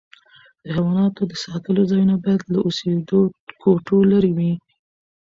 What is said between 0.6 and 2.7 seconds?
د حیواناتو د ساتلو ځایونه باید له